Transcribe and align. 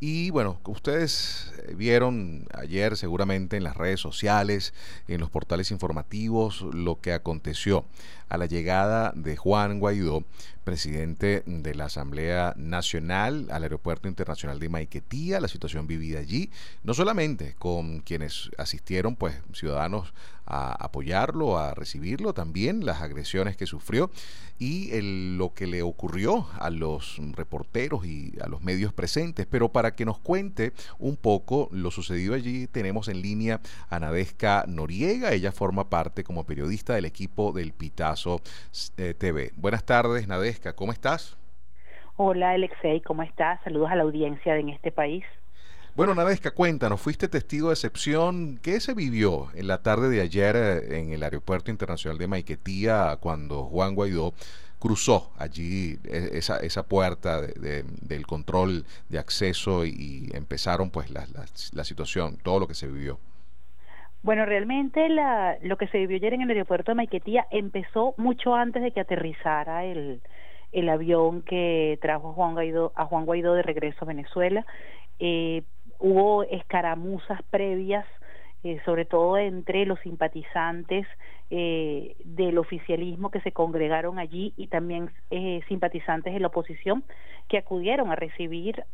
Y 0.00 0.30
bueno, 0.30 0.60
ustedes 0.64 1.52
eh, 1.56 1.74
vieron 1.74 2.46
ayer 2.54 2.96
seguramente 2.96 3.56
en 3.56 3.64
las 3.64 3.76
redes 3.76 3.98
sociales, 3.98 4.72
en 5.08 5.20
los 5.20 5.28
portales 5.28 5.72
informativos, 5.72 6.62
lo 6.62 7.00
que 7.00 7.12
aconteció 7.12 7.84
a 8.28 8.38
la 8.38 8.46
llegada 8.46 9.12
de 9.14 9.36
Juan 9.36 9.78
Guaidó, 9.78 10.24
presidente 10.64 11.42
de 11.46 11.74
la 11.74 11.86
Asamblea 11.86 12.52
Nacional, 12.56 13.48
al 13.50 13.62
Aeropuerto 13.62 14.06
Internacional 14.06 14.58
de 14.58 14.68
Maiquetía, 14.68 15.40
la 15.40 15.48
situación 15.48 15.86
vivida 15.86 16.18
allí, 16.18 16.50
no 16.82 16.92
solamente 16.92 17.54
con 17.58 18.00
quienes 18.00 18.50
asistieron, 18.58 19.16
pues 19.16 19.40
ciudadanos 19.54 20.12
a 20.44 20.72
apoyarlo, 20.72 21.58
a 21.58 21.74
recibirlo, 21.74 22.32
también 22.32 22.84
las 22.84 23.02
agresiones 23.02 23.56
que 23.56 23.66
sufrió 23.66 24.10
y 24.58 24.90
lo 25.36 25.52
que 25.52 25.66
le 25.66 25.82
ocurrió 25.82 26.46
a 26.58 26.70
los 26.70 27.20
reporteros 27.32 28.06
y 28.06 28.34
a 28.40 28.48
los 28.48 28.62
medios 28.62 28.92
presentes. 28.92 29.46
Pero 29.46 29.70
para 29.72 29.94
que 29.94 30.06
nos 30.06 30.18
cuente 30.18 30.72
un 30.98 31.16
poco 31.16 31.68
lo 31.70 31.90
sucedido 31.90 32.34
allí, 32.34 32.66
tenemos 32.66 33.08
en 33.08 33.20
línea 33.20 33.60
a 33.90 34.00
Nadesca 34.00 34.64
Noriega. 34.66 35.32
Ella 35.32 35.52
forma 35.52 35.90
parte 35.90 36.24
como 36.24 36.44
periodista 36.44 36.94
del 36.94 37.04
equipo 37.04 37.52
del 37.52 37.72
Pitazo 37.72 38.17
eh, 38.96 39.14
TV. 39.14 39.52
Buenas 39.56 39.84
tardes, 39.84 40.26
Nadesca, 40.26 40.74
¿cómo 40.74 40.92
estás? 40.92 41.36
Hola, 42.16 42.50
Alexei, 42.50 43.00
¿cómo 43.00 43.22
estás? 43.22 43.60
Saludos 43.62 43.90
a 43.90 43.96
la 43.96 44.02
audiencia 44.02 44.56
en 44.56 44.70
este 44.70 44.90
país. 44.90 45.24
Bueno, 45.94 46.14
Nadesca, 46.14 46.52
cuéntanos, 46.52 47.00
fuiste 47.00 47.28
testigo 47.28 47.68
de 47.68 47.74
excepción. 47.74 48.58
¿Qué 48.62 48.80
se 48.80 48.94
vivió 48.94 49.48
en 49.54 49.66
la 49.66 49.82
tarde 49.82 50.08
de 50.08 50.20
ayer 50.20 50.54
eh, 50.56 51.00
en 51.00 51.12
el 51.12 51.22
Aeropuerto 51.22 51.70
Internacional 51.70 52.18
de 52.18 52.26
Maiquetía 52.28 53.18
cuando 53.20 53.64
Juan 53.64 53.94
Guaidó 53.94 54.32
cruzó 54.78 55.32
allí 55.36 55.98
e, 56.04 56.30
esa, 56.34 56.58
esa 56.58 56.84
puerta 56.84 57.40
del 57.40 58.26
control 58.26 58.84
de 59.08 59.18
acceso 59.18 59.84
y, 59.84 60.30
empezaron 60.34 60.90
pues 60.90 61.10
la, 61.10 61.26
la, 61.72 61.84
situación, 61.84 62.36
todo 62.42 62.60
lo 62.60 62.68
que 62.68 62.74
se 62.74 62.86
vivió? 62.86 63.18
Bueno, 64.28 64.44
realmente 64.44 65.08
la, 65.08 65.56
lo 65.62 65.78
que 65.78 65.88
se 65.88 65.96
vivió 65.96 66.18
ayer 66.18 66.34
en 66.34 66.42
el 66.42 66.50
aeropuerto 66.50 66.90
de 66.90 66.96
Maiquetía 66.96 67.46
empezó 67.50 68.12
mucho 68.18 68.54
antes 68.54 68.82
de 68.82 68.90
que 68.90 69.00
aterrizara 69.00 69.86
el, 69.86 70.20
avión 70.90 71.40
que 71.40 71.98
trajo 72.02 72.28
a 72.28 72.32
Juan 72.34 72.52
Guaidó, 72.52 72.92
a 72.94 73.06
Juan 73.06 73.24
Guaidó 73.24 73.54
de 73.54 73.62
regreso 73.62 73.96
a 74.02 74.08
Venezuela. 74.08 74.66
Eh, 75.18 75.62
hubo 75.98 76.42
escaramuzas 76.42 77.42
previas, 77.44 78.04
eh, 78.64 78.78
sobre 78.84 79.06
todo 79.06 79.38
entre 79.38 79.86
los 79.86 79.98
simpatizantes 80.00 81.06
eh, 81.48 82.14
del 82.22 82.58
oficialismo 82.58 83.30
que 83.30 83.40
se 83.40 83.52
congregaron 83.52 84.18
allí 84.18 84.52
y 84.58 84.66
también 84.66 85.10
eh, 85.30 85.62
simpatizantes 85.68 86.34
de 86.34 86.40
la 86.40 86.48
oposición 86.48 87.02
que 87.48 87.56
acudieron 87.56 88.10
a 88.10 88.14
recibir 88.14 88.84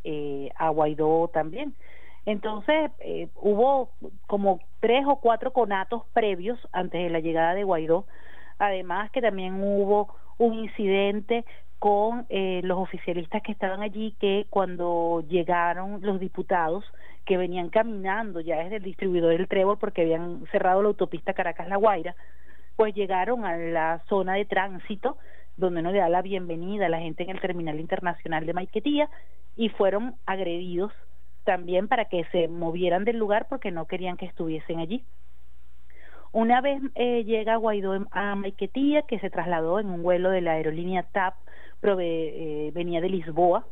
a 0.55 0.69
Guaidó 0.69 1.29
también. 1.33 1.75
Entonces 2.25 2.91
hubo 3.35 3.91
como 4.27 4.59
tres 4.79 5.05
o 5.07 5.17
cuatro 5.17 5.53
conatos 5.53 6.03
previos 6.13 6.59
antes 6.71 7.03
de 7.03 7.09
la 7.09 7.19
llegada 7.19 7.53
de 7.53 7.63
Guaidó, 7.63 8.05
además 8.57 9.11
que 9.11 9.21
también 9.21 9.61
hubo 9.61 10.15
un 10.37 10.55
incidente 10.55 11.45
con 11.79 12.25
eh, 12.29 12.61
los 12.63 12.79
oficialistas 12.79 13.41
que 13.43 13.51
estaban 13.51 13.81
allí 13.81 14.15
que 14.19 14.47
cuando 14.49 15.23
llegaron 15.27 15.99
los 16.01 16.19
diputados 16.19 16.83
que 17.25 17.37
venían 17.37 17.69
caminando 17.69 18.39
ya 18.39 18.57
desde 18.57 18.77
el 18.77 18.83
distribuidor 18.83 19.31
del 19.31 19.47
Trébol 19.47 19.77
porque 19.77 20.01
habían 20.01 20.45
cerrado 20.51 20.81
la 20.81 20.87
autopista 20.89 21.33
Caracas-La 21.33 21.77
Guaira, 21.77 22.15
pues 22.75 22.93
llegaron 22.95 23.45
a 23.45 23.55
la 23.57 24.01
zona 24.09 24.33
de 24.33 24.45
tránsito 24.45 25.17
donde 25.57 25.81
uno 25.81 25.91
le 25.91 25.99
da 25.99 26.09
la 26.09 26.21
bienvenida 26.21 26.87
a 26.87 26.89
la 26.89 26.99
gente 26.99 27.23
en 27.23 27.29
el 27.29 27.39
terminal 27.39 27.79
internacional 27.79 28.45
de 28.45 28.53
Maiquetía 28.53 29.09
y 29.55 29.69
fueron 29.69 30.15
agredidos 30.25 30.91
también 31.45 31.87
para 31.87 32.05
que 32.05 32.25
se 32.31 32.47
movieran 32.49 33.05
del 33.05 33.17
lugar 33.17 33.47
porque 33.49 33.71
no 33.71 33.85
querían 33.85 34.17
que 34.17 34.25
estuviesen 34.25 34.79
allí. 34.79 35.03
Una 36.33 36.59
vez 36.59 36.81
eh, 36.95 37.23
llega 37.23 37.55
Guaidó 37.55 38.05
a 38.11 38.35
Maiquetía, 38.35 39.03
que 39.03 39.19
se 39.19 39.29
trasladó 39.29 39.79
en 39.79 39.89
un 39.89 40.03
vuelo 40.03 40.29
de 40.31 40.41
la 40.41 40.53
aerolínea 40.53 41.03
TAP 41.03 41.35
eh, 41.99 42.71
venía 42.73 42.99
de 42.99 43.09
Lisboa, 43.09 43.65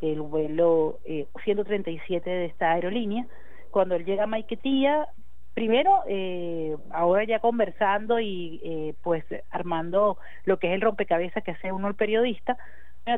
el 0.00 0.20
vuelo 0.20 0.98
eh, 1.04 1.26
137 1.44 2.28
de 2.28 2.44
esta 2.46 2.72
aerolínea. 2.72 3.26
Cuando 3.70 3.94
él 3.94 4.04
llega 4.04 4.24
a 4.24 4.26
Maiquetía, 4.26 5.08
primero, 5.54 6.02
eh, 6.08 6.76
ahora 6.90 7.24
ya 7.24 7.38
conversando 7.40 8.20
y 8.20 8.60
eh, 8.64 8.94
pues 9.02 9.24
armando 9.50 10.18
lo 10.44 10.58
que 10.58 10.68
es 10.68 10.74
el 10.74 10.80
rompecabezas 10.80 11.44
que 11.44 11.52
hace 11.52 11.72
uno 11.72 11.88
el 11.88 11.94
periodista, 11.94 12.56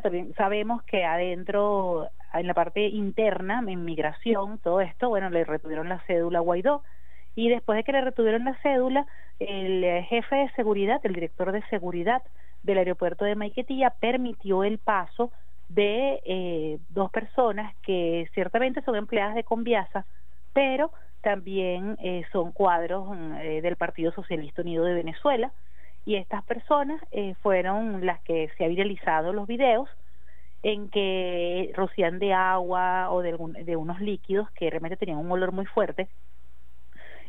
también 0.03 0.34
sabemos 0.34 0.83
que 0.84 1.05
adentro, 1.05 2.09
en 2.33 2.47
la 2.47 2.55
parte 2.55 2.87
interna, 2.89 3.62
en 3.67 3.84
migración, 3.84 4.59
todo 4.59 4.81
esto, 4.81 5.09
bueno, 5.09 5.31
le 5.31 5.45
retuvieron 5.45 5.89
la 5.89 6.00
cédula 6.06 6.39
a 6.39 6.43
Guaidó, 6.43 6.83
y 7.34 7.49
después 7.49 7.77
de 7.77 7.84
que 7.84 7.93
le 7.93 8.00
retuvieron 8.00 8.44
la 8.44 8.56
cédula, 8.62 9.06
el 9.39 10.05
jefe 10.05 10.37
de 10.37 10.50
seguridad, 10.53 11.00
el 11.05 11.15
director 11.15 11.53
de 11.53 11.62
seguridad 11.69 12.23
del 12.62 12.78
aeropuerto 12.78 13.25
de 13.25 13.34
Maiquetía 13.34 13.91
permitió 13.91 14.65
el 14.65 14.78
paso 14.78 15.33
de 15.69 16.21
eh, 16.25 16.78
dos 16.91 17.11
personas 17.11 17.75
que 17.83 18.28
ciertamente 18.34 18.83
son 18.83 18.97
empleadas 18.97 19.34
de 19.34 19.44
Conviasa, 19.44 20.06
pero 20.53 20.93
también 21.21 21.97
eh, 22.03 22.25
son 22.33 22.53
cuadros 22.53 23.17
eh, 23.41 23.61
del 23.62 23.77
Partido 23.77 24.12
Socialista 24.12 24.62
Unido 24.62 24.84
de 24.84 24.94
Venezuela 24.94 25.53
y 26.04 26.16
estas 26.16 26.44
personas 26.44 27.00
fueron 27.42 28.04
las 28.04 28.20
que 28.22 28.50
se 28.56 28.65
ha 28.65 28.69
viralizado 28.69 29.32
los 29.32 29.47
videos 29.47 29.88
en 30.62 30.88
que 30.88 31.72
rocían 31.75 32.19
de 32.19 32.32
agua 32.32 33.10
o 33.10 33.22
de, 33.22 33.37
de 33.65 33.76
unos 33.76 34.00
líquidos 34.00 34.50
que 34.53 34.70
realmente 34.70 34.97
tenían 34.97 35.19
un 35.19 35.31
olor 35.31 35.53
muy 35.53 35.66
fuerte 35.66 36.09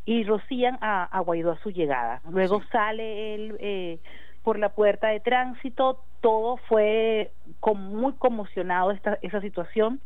y 0.06 0.24
rocían 0.24 0.78
a, 0.82 1.04
a 1.04 1.20
Guaidó 1.22 1.52
a 1.52 1.60
su 1.60 1.72
llegada. 1.72 2.22
Luego 2.30 2.62
sale 2.72 3.36
el 3.36 4.00
por 4.46 4.60
la 4.60 4.70
puerta 4.70 5.08
de 5.08 5.20
tránsito, 5.20 6.04
todo 6.22 6.58
fue 6.70 7.32
muy 7.76 8.14
conmocionado 8.14 8.92
esta, 8.92 9.18
esa 9.24 9.42
situación, 9.42 10.00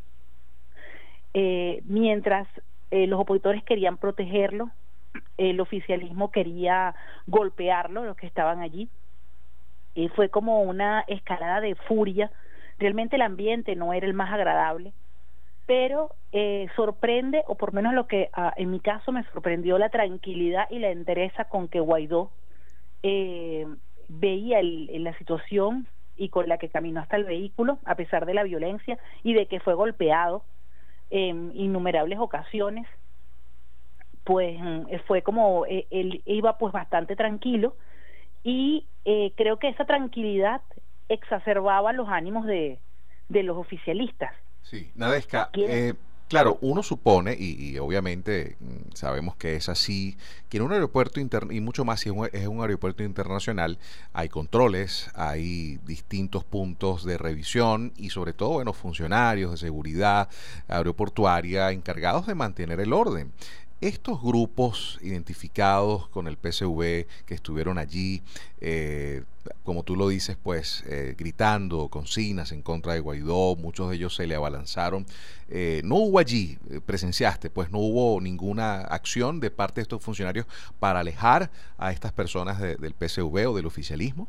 eh, 1.33 1.81
mientras 1.83 2.47
eh, 2.89 3.05
los 3.05 3.19
opositores 3.19 3.63
querían 3.65 3.97
protegerlo, 3.97 4.71
el 5.39 5.61
oficialismo 5.61 6.31
quería 6.31 6.93
golpearlo, 7.25 8.03
los 8.03 8.17
que 8.17 8.27
estaban 8.27 8.59
allí, 8.59 8.89
y 9.95 10.09
fue 10.09 10.29
como 10.29 10.61
una 10.61 11.05
escalada 11.07 11.61
de 11.61 11.75
furia, 11.75 12.29
realmente 12.77 13.15
el 13.15 13.21
ambiente 13.21 13.75
no 13.75 13.93
era 13.93 14.05
el 14.05 14.13
más 14.13 14.31
agradable, 14.33 14.91
pero 15.65 16.11
eh, 16.33 16.67
sorprende, 16.75 17.43
o 17.47 17.55
por 17.55 17.73
menos 17.73 17.93
lo 17.93 18.05
que 18.05 18.29
ah, 18.33 18.53
en 18.57 18.69
mi 18.69 18.81
caso 18.81 19.11
me 19.11 19.23
sorprendió, 19.31 19.77
la 19.77 19.89
tranquilidad 19.89 20.67
y 20.69 20.79
la 20.79 20.89
entereza 20.89 21.45
con 21.45 21.69
que 21.69 21.79
Guaidó 21.79 22.31
eh, 23.01 23.65
veía 24.09 24.59
el, 24.59 25.03
la 25.03 25.17
situación 25.17 25.87
y 26.17 26.29
con 26.29 26.49
la 26.49 26.57
que 26.57 26.69
caminó 26.69 26.99
hasta 26.99 27.15
el 27.15 27.23
vehículo, 27.23 27.79
a 27.85 27.95
pesar 27.95 28.25
de 28.25 28.33
la 28.33 28.43
violencia 28.43 28.99
y 29.23 29.33
de 29.33 29.45
que 29.45 29.61
fue 29.61 29.73
golpeado 29.73 30.43
en 31.11 31.51
innumerables 31.55 32.19
ocasiones, 32.19 32.85
pues 34.29 34.59
mm, 34.59 34.83
fue 35.07 35.23
como 35.23 35.65
eh, 35.65 35.87
él 35.89 36.21
iba 36.27 36.55
pues 36.59 36.71
bastante 36.71 37.15
tranquilo 37.15 37.75
y 38.43 38.85
eh, 39.03 39.33
creo 39.35 39.57
que 39.57 39.69
esa 39.69 39.85
tranquilidad 39.85 40.61
exacerbaba 41.07 41.93
los 41.93 42.09
ánimos 42.09 42.45
de, 42.45 42.77
de 43.27 43.41
los 43.41 43.57
oficialistas. 43.57 44.31
Sí, 44.61 44.91
Nadesca, 44.93 45.49
eh, 45.53 45.95
Claro, 46.29 46.59
uno 46.61 46.83
supone, 46.83 47.35
y, 47.39 47.79
obviamente 47.79 48.55
mm, 48.59 48.93
sabemos 48.93 49.35
que 49.35 49.55
es 49.55 49.67
así, 49.67 50.15
que 50.47 50.57
en 50.57 50.63
un 50.63 50.71
aeropuerto 50.71 51.19
interno, 51.19 51.51
y 51.51 51.59
mucho 51.59 51.85
más 51.85 52.01
si 52.01 52.09
es 52.09 52.47
un, 52.47 52.61
aeropuerto 52.61 53.01
internacional, 53.01 53.79
hay 54.13 54.29
controles, 54.29 55.09
hay 55.15 55.79
distintos 55.87 56.43
puntos 56.43 57.03
de 57.03 57.17
revisión 57.17 57.93
y 57.97 58.11
sobre 58.11 58.33
todo, 58.33 58.51
bueno, 58.51 58.73
funcionarios 58.73 59.49
de 59.49 59.57
seguridad 59.57 60.29
aeroportuaria 60.67 61.71
encargados 61.71 62.27
de 62.27 62.35
mantener 62.35 62.79
el 62.79 62.93
orden. 62.93 63.31
Estos 63.81 64.21
grupos 64.21 64.99
identificados 65.01 66.09
con 66.09 66.27
el 66.27 66.35
PSV 66.35 67.07
que 67.25 67.33
estuvieron 67.33 67.77
allí, 67.77 68.21
eh, 68.59 69.23
como 69.63 69.83
tú 69.83 69.95
lo 69.95 70.09
dices, 70.09 70.35
pues 70.35 70.83
eh, 70.85 71.15
gritando 71.17 71.87
consignas 71.87 72.51
en 72.51 72.61
contra 72.61 72.93
de 72.93 72.99
Guaidó, 72.99 73.55
muchos 73.55 73.89
de 73.89 73.95
ellos 73.95 74.13
se 74.15 74.27
le 74.27 74.35
abalanzaron. 74.35 75.05
Eh, 75.47 75.81
no 75.85 75.95
hubo 75.95 76.19
allí, 76.19 76.57
presenciaste, 76.85 77.49
pues 77.49 77.71
no 77.71 77.79
hubo 77.79 78.19
ninguna 78.19 78.81
acción 78.81 79.39
de 79.39 79.49
parte 79.49 79.75
de 79.75 79.83
estos 79.83 80.03
funcionarios 80.03 80.45
para 80.81 80.99
alejar 80.99 81.49
a 81.77 81.93
estas 81.93 82.11
personas 82.11 82.59
del 82.59 82.93
PSV 82.93 83.47
o 83.47 83.55
del 83.55 83.65
oficialismo. 83.65 84.27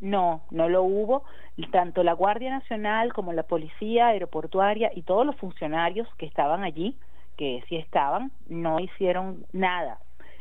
No, 0.00 0.42
no 0.50 0.68
lo 0.68 0.82
hubo. 0.82 1.22
Tanto 1.70 2.02
la 2.02 2.14
Guardia 2.14 2.50
Nacional 2.50 3.12
como 3.12 3.32
la 3.34 3.44
Policía 3.44 4.08
Aeroportuaria 4.08 4.90
y 4.96 5.02
todos 5.02 5.24
los 5.24 5.36
funcionarios 5.36 6.08
que 6.16 6.26
estaban 6.26 6.64
allí 6.64 6.96
que 7.40 7.64
sí 7.70 7.76
estaban, 7.76 8.32
no 8.50 8.80
hicieron 8.80 9.46
nada. 9.50 9.98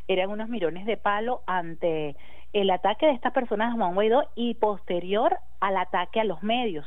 Eran 0.10 0.32
unos 0.32 0.50
mirones 0.50 0.86
de 0.86 0.98
palo 0.98 1.44
ante 1.48 2.18
el 2.52 2.70
ataque 2.72 3.06
de 3.06 3.14
estas 3.14 3.32
personas 3.32 3.72
a 3.72 3.78
Juan 3.78 3.94
Guaidó 3.94 4.28
y 4.36 4.56
posterior 4.56 5.38
al 5.62 5.78
ataque 5.78 6.20
a 6.20 6.26
los 6.26 6.44
medios. 6.44 6.86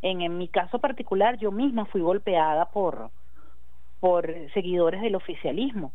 En, 0.00 0.38
mi 0.38 0.48
caso 0.48 0.78
particular, 0.78 1.36
yo 1.36 1.52
misma 1.52 1.84
fui 1.84 2.00
golpeada 2.00 2.70
por, 2.70 3.10
por 4.00 4.34
seguidores 4.54 5.02
del 5.02 5.14
oficialismo 5.14 5.92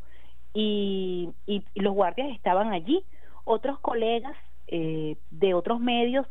y, 0.54 1.32
y, 1.48 1.64
los 1.74 1.96
guardias 1.96 2.30
estaban 2.36 2.72
allí. 2.72 3.04
Otros 3.46 3.80
colegas 3.80 4.38
eh, 4.68 5.18
de 5.32 5.56
otros 5.56 5.80
medios 5.80 6.28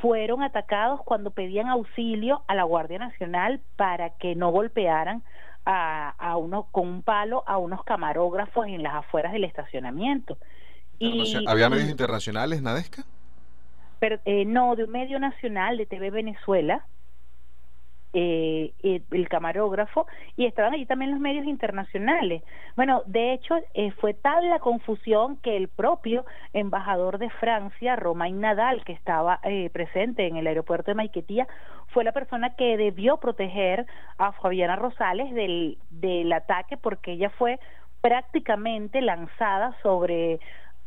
fueron 0.00 0.42
atacados 0.42 1.02
cuando 1.02 1.32
pedían 1.32 1.68
auxilio 1.68 2.44
a 2.46 2.54
la 2.54 2.62
Guardia 2.62 2.98
Nacional 2.98 3.60
para 3.76 4.16
que 4.16 4.34
no 4.34 4.48
golpearan 4.52 5.22
a, 5.64 6.10
a 6.10 6.36
uno 6.36 6.68
con 6.70 6.88
un 6.88 7.02
palo 7.02 7.44
a 7.46 7.58
unos 7.58 7.84
camarógrafos 7.84 8.66
en 8.66 8.82
las 8.82 8.94
afueras 8.94 9.32
del 9.32 9.44
estacionamiento. 9.44 10.38
Y, 10.98 11.46
¿Había 11.46 11.70
medios 11.70 11.88
internacionales, 11.88 12.60
Nadesca? 12.62 13.04
Pero, 14.00 14.18
eh, 14.24 14.44
no, 14.44 14.76
de 14.76 14.84
un 14.84 14.90
medio 14.90 15.18
nacional 15.18 15.76
de 15.76 15.86
TV 15.86 16.10
Venezuela, 16.10 16.86
eh, 18.12 18.72
el 18.82 19.28
camarógrafo 19.28 20.06
y 20.36 20.46
estaban 20.46 20.72
allí 20.72 20.86
también 20.86 21.10
los 21.10 21.20
medios 21.20 21.46
internacionales. 21.46 22.42
Bueno, 22.76 23.02
de 23.06 23.32
hecho 23.32 23.56
eh, 23.74 23.90
fue 24.00 24.14
tal 24.14 24.48
la 24.48 24.58
confusión 24.60 25.36
que 25.36 25.56
el 25.56 25.68
propio 25.68 26.24
embajador 26.52 27.18
de 27.18 27.30
Francia, 27.30 27.96
Romain 27.96 28.40
Nadal, 28.40 28.84
que 28.84 28.92
estaba 28.92 29.40
eh, 29.42 29.70
presente 29.70 30.26
en 30.26 30.36
el 30.36 30.46
aeropuerto 30.46 30.90
de 30.90 30.94
Maiquetía, 30.94 31.46
fue 31.88 32.04
la 32.04 32.12
persona 32.12 32.54
que 32.54 32.76
debió 32.76 33.18
proteger 33.18 33.86
a 34.18 34.32
Fabiana 34.32 34.76
Rosales 34.76 35.34
del, 35.34 35.78
del 35.90 36.32
ataque 36.32 36.76
porque 36.76 37.12
ella 37.12 37.30
fue 37.30 37.58
prácticamente 38.00 39.00
lanzada 39.00 39.76
sobre 39.82 40.40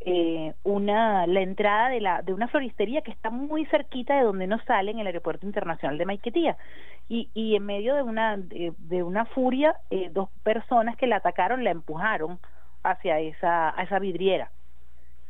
eh, 0.04 0.54
una 0.64 1.28
la 1.28 1.42
entrada 1.42 1.90
de 1.90 2.02
la 2.02 2.22
de 2.22 2.34
una 2.34 2.48
floristería 2.48 3.02
que 3.02 3.12
está 3.12 3.30
muy 3.30 3.66
cerquita 3.66 4.16
de 4.16 4.24
donde 4.24 4.48
nos 4.48 4.64
sale 4.66 4.92
en 4.92 5.00
el 5.00 5.08
aeropuerto 5.08 5.46
internacional 5.46 5.98
de 5.98 6.06
Maiquetía. 6.06 6.58
Y, 7.08 7.30
y 7.34 7.56
en 7.56 7.66
medio 7.66 7.96
de 7.96 8.04
una 8.04 8.38
de, 8.38 9.04
una 9.04 9.26
furia 9.26 9.76
eh, 9.90 10.10
dos 10.12 10.30
personas 10.44 10.96
que 10.98 11.08
la 11.08 11.18
atacaron 11.18 11.64
la 11.64 11.72
empujaron 11.72 12.40
hacia 12.84 13.20
esa 13.20 13.78
a 13.78 13.84
esa 13.84 14.00
vidriera. 14.00 14.52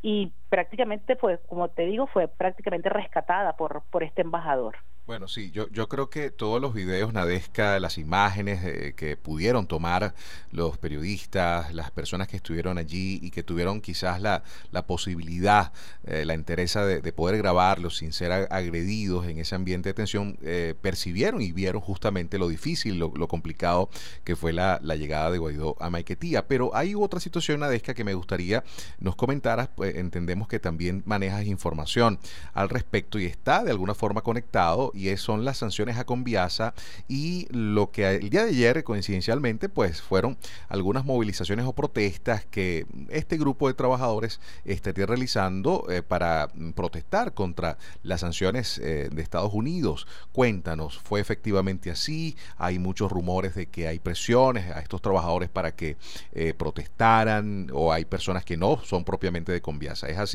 Y 0.00 0.32
prácticamente 0.52 1.16
fue 1.16 1.40
como 1.48 1.70
te 1.70 1.86
digo 1.86 2.06
fue 2.06 2.28
prácticamente 2.28 2.90
rescatada 2.90 3.56
por 3.56 3.82
por 3.90 4.02
este 4.02 4.20
embajador 4.20 4.76
bueno, 5.04 5.26
sí, 5.26 5.50
yo, 5.50 5.68
yo 5.70 5.88
creo 5.88 6.10
que 6.10 6.30
todos 6.30 6.60
los 6.60 6.74
videos, 6.74 7.12
Nadesca, 7.12 7.80
las 7.80 7.98
imágenes 7.98 8.94
que 8.94 9.16
pudieron 9.16 9.66
tomar 9.66 10.14
los 10.52 10.78
periodistas, 10.78 11.74
las 11.74 11.90
personas 11.90 12.28
que 12.28 12.36
estuvieron 12.36 12.78
allí 12.78 13.18
y 13.20 13.32
que 13.32 13.42
tuvieron 13.42 13.80
quizás 13.80 14.20
la, 14.20 14.44
la 14.70 14.86
posibilidad, 14.86 15.72
eh, 16.04 16.24
la 16.24 16.34
interesa 16.34 16.86
de, 16.86 17.12
poder 17.12 17.36
grabarlos 17.36 17.96
sin 17.96 18.12
ser 18.12 18.30
agredidos 18.30 19.26
en 19.26 19.38
ese 19.38 19.56
ambiente 19.56 19.88
de 19.88 19.94
tensión, 19.94 20.38
eh, 20.40 20.76
percibieron 20.80 21.42
y 21.42 21.50
vieron 21.50 21.80
justamente 21.82 22.38
lo 22.38 22.46
difícil, 22.46 22.98
lo, 22.98 23.10
complicado 23.26 23.90
que 24.22 24.36
fue 24.36 24.52
la, 24.52 24.78
la, 24.82 24.94
llegada 24.94 25.32
de 25.32 25.38
Guaidó 25.38 25.76
a 25.80 25.90
Maiquetía. 25.90 26.46
Pero 26.46 26.76
hay 26.76 26.94
otra 26.94 27.18
situación, 27.18 27.60
Nadesca, 27.60 27.92
que 27.92 28.04
me 28.04 28.14
gustaría 28.14 28.62
nos 29.00 29.16
comentaras, 29.16 29.68
pues 29.74 29.96
entendemos 29.96 30.41
que 30.48 30.58
también 30.58 31.02
manejas 31.06 31.46
información 31.46 32.18
al 32.54 32.68
respecto 32.68 33.18
y 33.18 33.26
está 33.26 33.64
de 33.64 33.70
alguna 33.70 33.94
forma 33.94 34.22
conectado 34.22 34.90
y 34.94 35.14
son 35.16 35.44
las 35.44 35.58
sanciones 35.58 35.98
a 35.98 36.04
Conviasa 36.04 36.74
y 37.08 37.46
lo 37.50 37.90
que 37.90 38.08
el 38.08 38.30
día 38.30 38.44
de 38.44 38.50
ayer 38.50 38.84
coincidencialmente 38.84 39.68
pues 39.68 40.00
fueron 40.00 40.36
algunas 40.68 41.04
movilizaciones 41.04 41.66
o 41.66 41.72
protestas 41.72 42.44
que 42.44 42.86
este 43.10 43.36
grupo 43.36 43.68
de 43.68 43.74
trabajadores 43.74 44.40
estaría 44.64 45.06
realizando 45.06 45.86
eh, 45.90 46.02
para 46.02 46.48
protestar 46.74 47.34
contra 47.34 47.78
las 48.02 48.20
sanciones 48.20 48.78
eh, 48.78 49.08
de 49.12 49.22
Estados 49.22 49.52
Unidos. 49.52 50.06
Cuéntanos, 50.32 50.98
¿fue 50.98 51.20
efectivamente 51.20 51.90
así? 51.90 52.36
Hay 52.56 52.78
muchos 52.78 53.10
rumores 53.10 53.54
de 53.54 53.66
que 53.66 53.88
hay 53.88 53.98
presiones 53.98 54.70
a 54.70 54.80
estos 54.80 55.02
trabajadores 55.02 55.48
para 55.48 55.74
que 55.74 55.96
eh, 56.32 56.54
protestaran 56.54 57.70
o 57.72 57.92
hay 57.92 58.04
personas 58.04 58.44
que 58.44 58.56
no 58.56 58.80
son 58.84 59.04
propiamente 59.04 59.52
de 59.52 59.60
Conviasa. 59.60 60.08
¿Es 60.08 60.18
así? 60.18 60.31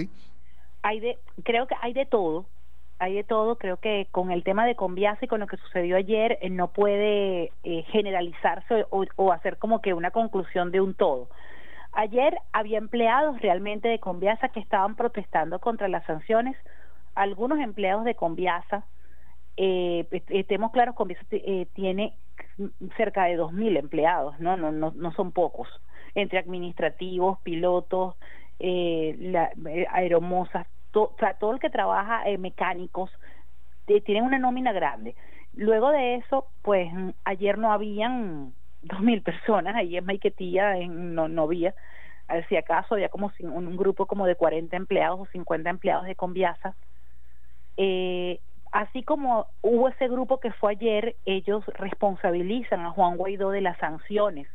Hay 0.84 1.00
de, 1.00 1.18
creo 1.44 1.68
que 1.68 1.76
hay 1.82 1.94
de 1.94 2.06
todo 2.06 2.46
hay 3.00 3.16
de 3.16 3.24
todo. 3.24 3.58
Creo 3.58 3.78
que 3.78 4.08
con 4.12 4.32
el 4.32 4.44
tema 4.44 4.66
de 4.66 4.76
Conviasa 4.76 5.26
y 5.26 5.28
con 5.28 5.40
lo 5.40 5.48
que 5.48 5.58
sucedió 5.58 5.98
ayer 5.98 6.38
eh, 6.42 6.50
no 6.50 6.70
puede 6.70 7.52
eh, 7.64 7.84
generalizarse 7.92 8.86
o, 8.90 9.32
hacer 9.32 9.58
como 9.58 9.82
que 9.82 9.94
una 9.94 10.12
conclusión 10.12 10.72
de 10.72 10.82
un 10.82 10.94
todo. 10.94 11.30
Ayer 11.94 12.38
había 12.54 12.78
empleados 12.78 13.40
realmente 13.42 13.88
de 13.88 14.00
Conviasa 14.00 14.50
que 14.50 14.60
estaban 14.60 14.96
protestando 14.96 15.60
contra 15.60 15.88
las 15.88 16.06
sanciones. 16.06 16.56
Algunos 17.16 17.60
empleados 17.60 18.06
de 18.06 18.16
Conviasa, 18.16 18.86
eh, 19.56 20.06
estemos 20.30 20.72
claros, 20.72 20.96
Conviasa 20.96 21.26
eh, 21.32 21.68
tiene 21.74 22.14
cerca 22.98 23.26
de 23.26 23.40
2.000 23.40 23.78
empleados, 23.78 24.40
¿no? 24.40 24.58
No, 24.58 24.72
no, 24.72 24.92
no 24.96 25.12
son 25.14 25.32
pocos, 25.32 25.68
entre 26.14 26.38
administrativos, 26.38 27.40
pilotos, 27.42 28.16
eh, 28.60 29.16
la, 29.20 29.52
aeromosas, 29.92 30.68
o 30.94 31.14
sea, 31.20 31.36
todo 31.36 31.54
el 31.54 31.60
que 31.60 31.70
trabaja 31.70 32.28
eh, 32.28 32.38
mecánicos 32.38 33.12
tienen 33.86 34.24
una 34.24 34.40
nómina 34.40 34.74
grande. 34.74 35.16
Luego 35.54 35.92
de 35.92 36.16
eso, 36.16 36.48
pues 36.62 36.92
ayer 37.24 37.58
no 37.58 37.72
habían 37.72 38.54
dos 38.82 39.00
mil 39.02 39.22
personas, 39.22 39.76
ahí 39.76 39.98
en 39.98 40.06
Maiquetía 40.06 40.78
en, 40.78 41.16
no, 41.16 41.28
no 41.28 41.44
había, 41.44 41.74
si 42.50 42.58
acaso 42.58 42.96
había 42.96 43.10
como 43.10 43.32
un, 43.40 43.78
grupo 43.78 44.06
como 44.06 44.26
de 44.26 44.36
40 44.36 44.76
empleados 44.76 45.20
o 45.20 45.26
50 45.32 45.70
empleados 45.70 46.06
de 46.06 46.16
Conviasa. 46.16 46.76
Eh, 47.78 48.40
así 48.72 49.04
como 49.04 49.48
hubo 49.62 49.88
ese 49.88 50.08
grupo 50.08 50.40
que 50.40 50.52
fue 50.52 50.72
ayer, 50.72 51.16
ellos 51.26 51.64
responsabilizan 51.68 52.82
a 52.82 52.92
Juan 52.92 53.18
Guaidó 53.18 53.52
de 53.52 53.62
las 53.62 53.78
sanciones 53.78 54.48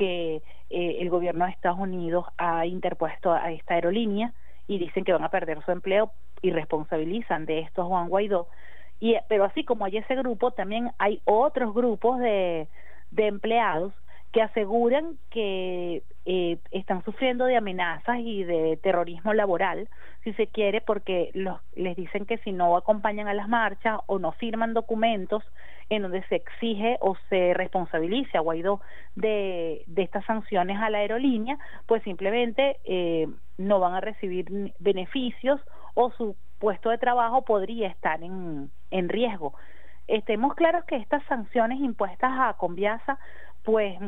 que 0.00 0.36
eh, 0.70 0.96
el 1.00 1.10
gobierno 1.10 1.44
de 1.44 1.50
Estados 1.50 1.78
Unidos 1.78 2.24
ha 2.38 2.64
interpuesto 2.64 3.34
a 3.34 3.52
esta 3.52 3.74
aerolínea 3.74 4.32
y 4.66 4.78
dicen 4.78 5.04
que 5.04 5.12
van 5.12 5.24
a 5.24 5.28
perder 5.28 5.62
su 5.62 5.72
empleo 5.72 6.10
y 6.40 6.52
responsabilizan 6.52 7.44
de 7.44 7.58
esto 7.58 7.82
a 7.82 7.84
Juan 7.84 8.08
Guaidó. 8.08 8.48
Y, 8.98 9.16
pero 9.28 9.44
así 9.44 9.62
como 9.62 9.84
hay 9.84 9.98
ese 9.98 10.14
grupo, 10.16 10.52
también 10.52 10.90
hay 10.96 11.20
otros 11.26 11.74
grupos 11.74 12.18
de, 12.18 12.66
de 13.10 13.26
empleados 13.26 13.92
que 14.32 14.40
aseguran 14.40 15.18
que 15.28 16.02
eh, 16.26 16.58
están 16.70 17.02
sufriendo 17.04 17.46
de 17.46 17.56
amenazas 17.56 18.18
y 18.18 18.44
de 18.44 18.78
terrorismo 18.82 19.32
laboral, 19.32 19.88
si 20.22 20.32
se 20.34 20.46
quiere, 20.46 20.80
porque 20.80 21.30
los, 21.34 21.60
les 21.74 21.96
dicen 21.96 22.26
que 22.26 22.38
si 22.38 22.52
no 22.52 22.76
acompañan 22.76 23.26
a 23.26 23.34
las 23.34 23.48
marchas 23.48 24.00
o 24.06 24.18
no 24.18 24.32
firman 24.32 24.74
documentos 24.74 25.42
en 25.88 26.02
donde 26.02 26.22
se 26.24 26.36
exige 26.36 26.98
o 27.00 27.16
se 27.28 27.54
responsabilice 27.54 28.38
a 28.38 28.42
Guaidó 28.42 28.80
de, 29.16 29.84
estas 29.96 30.24
sanciones 30.24 30.78
a 30.78 30.88
la 30.90 30.98
aerolínea, 30.98 31.58
pues 31.86 32.02
simplemente 32.04 32.76
eh, 32.84 33.26
no 33.58 33.80
van 33.80 33.94
a 33.94 34.00
recibir 34.00 34.72
beneficios 34.78 35.60
o 35.94 36.10
su 36.12 36.36
puesto 36.58 36.90
de 36.90 36.98
trabajo 36.98 37.42
podría 37.42 37.88
estar 37.88 38.22
en, 38.22 38.70
riesgo. 39.08 39.54
Estemos 40.06 40.54
claros 40.54 40.84
que 40.84 40.96
estas 40.96 41.24
sanciones 41.24 41.80
impuestas 41.80 42.32
a 42.38 42.54
Conviasa 42.54 43.18
pues 43.64 43.98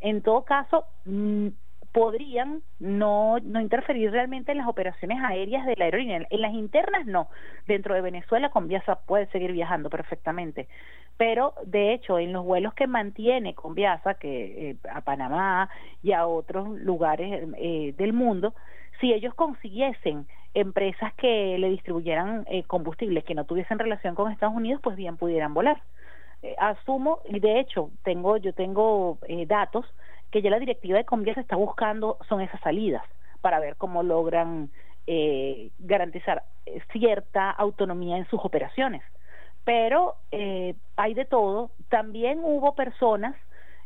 en 0.00 0.22
todo 0.22 0.44
caso 0.44 0.84
mm, 1.04 1.48
podrían 1.92 2.62
no, 2.78 3.38
no 3.40 3.60
interferir 3.60 4.10
realmente 4.10 4.52
en 4.52 4.58
las 4.58 4.68
operaciones 4.68 5.18
aéreas 5.22 5.66
de 5.66 5.74
la 5.76 5.86
aerolínea. 5.86 6.26
En 6.30 6.42
las 6.42 6.52
internas 6.52 7.06
no. 7.06 7.28
Dentro 7.66 7.94
de 7.94 8.02
Venezuela 8.02 8.50
Conviasa 8.50 9.00
puede 9.06 9.26
seguir 9.28 9.52
viajando 9.52 9.90
perfectamente. 9.90 10.68
Pero 11.16 11.54
de 11.64 11.92
hecho 11.92 12.18
en 12.18 12.32
los 12.32 12.44
vuelos 12.44 12.74
que 12.74 12.86
mantiene 12.86 13.54
Conviasa, 13.54 14.14
que 14.14 14.70
eh, 14.70 14.76
a 14.92 15.00
Panamá 15.00 15.70
y 16.02 16.12
a 16.12 16.26
otros 16.26 16.68
lugares 16.78 17.48
eh, 17.56 17.94
del 17.96 18.12
mundo, 18.12 18.54
si 19.00 19.12
ellos 19.12 19.34
consiguiesen 19.34 20.26
empresas 20.54 21.12
que 21.14 21.56
le 21.58 21.70
distribuyeran 21.70 22.44
eh, 22.48 22.64
combustibles 22.64 23.24
que 23.24 23.34
no 23.34 23.44
tuviesen 23.44 23.78
relación 23.78 24.14
con 24.14 24.30
Estados 24.30 24.54
Unidos, 24.54 24.80
pues 24.82 24.96
bien 24.96 25.16
pudieran 25.16 25.54
volar. 25.54 25.82
Eh, 26.42 26.54
asumo, 26.58 27.20
y 27.24 27.40
de 27.40 27.58
hecho 27.58 27.90
tengo, 28.04 28.36
yo 28.36 28.52
tengo 28.52 29.18
eh, 29.26 29.44
datos 29.46 29.84
que 30.30 30.40
ya 30.40 30.50
la 30.50 30.60
directiva 30.60 30.96
de 30.96 31.04
Conviasa 31.04 31.40
está 31.40 31.56
buscando 31.56 32.16
son 32.28 32.40
esas 32.40 32.60
salidas 32.60 33.02
para 33.40 33.58
ver 33.58 33.76
cómo 33.76 34.04
logran 34.04 34.70
eh, 35.08 35.70
garantizar 35.78 36.44
cierta 36.92 37.50
autonomía 37.50 38.18
en 38.18 38.28
sus 38.28 38.40
operaciones. 38.44 39.02
Pero 39.64 40.16
hay 40.96 41.14
de 41.14 41.24
todo. 41.24 41.72
También 41.88 42.40
hubo 42.42 42.74
personas 42.74 43.34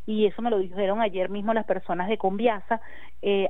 y 0.06 0.26
eso 0.26 0.42
me 0.42 0.50
lo 0.50 0.58
dijeron 0.58 1.00
ayer 1.00 1.28
mismo 1.28 1.54
las 1.54 1.64
personas 1.64 2.08
de 2.08 2.18
Conviasa, 2.18 2.80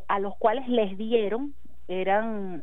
a 0.09 0.19
los 0.19 0.37
cuales 0.37 0.67
les 0.69 0.97
dieron, 0.97 1.55
eran 1.89 2.63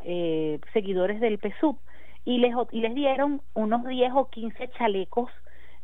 seguidores 0.74 1.20
del 1.20 1.38
PSUV, 1.38 1.78
y 2.26 2.38
les, 2.40 2.54
y 2.72 2.82
les 2.82 2.96
dieron 2.96 3.42
unos 3.54 3.86
10 3.86 4.12
o 4.16 4.30
15 4.30 4.70
chalecos 4.70 5.30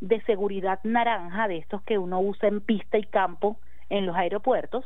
de 0.02 0.22
seguridad 0.22 0.80
naranja, 0.84 1.48
de 1.48 1.58
estos 1.58 1.82
que 1.84 1.98
uno 1.98 2.20
usa 2.20 2.50
en 2.50 2.62
pista 2.62 2.98
y 2.98 3.04
campo 3.04 3.58
en 3.90 4.06
los 4.06 4.16
aeropuertos, 4.16 4.86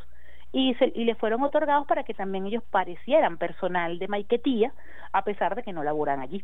y, 0.52 0.74
se, 0.76 0.92
y 0.96 1.06
le 1.06 1.16
fueron 1.16 1.44
otorgados 1.44 1.86
para 1.88 2.04
que 2.04 2.14
también 2.14 2.48
ellos 2.48 2.64
parecieran 2.72 3.38
personal 3.38 4.00
de 4.00 4.08
Maiquetía, 4.08 4.74
a 5.14 5.24
pesar 5.24 5.56
de 5.56 5.64
que 5.64 5.74
no 5.74 5.84
laboran 5.84 6.20
allí. 6.20 6.44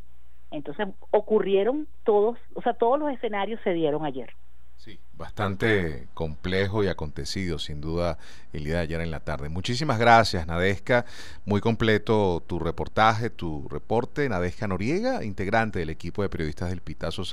Entonces 0.52 0.88
ocurrieron 1.12 1.88
todos, 2.04 2.38
o 2.54 2.62
sea, 2.62 2.74
todos 2.74 3.00
los 3.00 3.12
escenarios 3.12 3.60
se 3.64 3.74
dieron 3.74 4.06
ayer. 4.06 4.32
Sí, 4.78 5.00
bastante 5.14 6.08
complejo 6.14 6.84
y 6.84 6.88
acontecido, 6.88 7.58
sin 7.58 7.82
duda, 7.82 8.20
el 8.54 8.66
día 8.66 8.76
de 8.76 8.80
ayer 8.82 9.02
en 9.02 9.10
la 9.10 9.20
tarde. 9.20 9.50
Muchísimas 9.50 9.98
gracias, 9.98 10.46
Nadesca. 10.46 11.06
Muy 11.44 11.60
completo 11.60 12.44
tu 12.46 12.60
reportaje, 12.60 13.32
tu 13.32 13.68
reporte. 13.68 14.30
Nadesca 14.30 14.68
Noriega, 14.68 15.24
integrante 15.24 15.80
del 15.80 15.90
equipo 15.90 16.22
de 16.22 16.30
periodistas 16.30 16.70
del 16.70 16.82
Pitazo, 16.82 17.24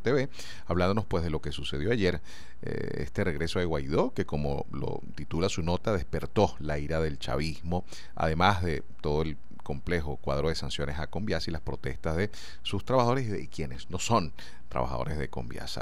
TV, 0.00 0.28
hablándonos 0.66 1.04
pues 1.04 1.22
de 1.22 1.30
lo 1.30 1.40
que 1.40 1.52
sucedió 1.52 1.92
ayer, 1.92 2.20
eh, 2.62 3.02
este 3.02 3.22
regreso 3.22 3.60
de 3.60 3.64
Guaidó, 3.64 4.12
que 4.12 4.26
como 4.26 4.66
lo 4.72 5.02
titula 5.14 5.48
su 5.48 5.62
nota, 5.62 5.92
despertó 5.92 6.56
la 6.58 6.80
ira 6.80 7.00
del 7.00 7.20
chavismo, 7.20 7.84
además 8.16 8.64
de 8.64 8.82
todo 9.00 9.22
el 9.22 9.36
complejo 9.62 10.16
cuadro 10.16 10.48
de 10.48 10.54
sanciones 10.54 10.98
a 10.98 11.08
Conviasa 11.08 11.50
y 11.50 11.52
las 11.52 11.60
protestas 11.60 12.16
de 12.16 12.30
sus 12.62 12.84
trabajadores 12.84 13.26
y 13.26 13.30
de 13.30 13.48
quienes 13.48 13.90
no 13.90 13.98
son 13.98 14.32
trabajadores 14.68 15.18
de 15.18 15.28
Conviasa. 15.28 15.74